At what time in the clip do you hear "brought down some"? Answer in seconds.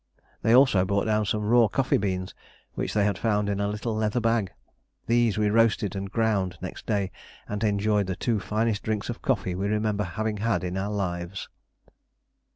0.83-1.43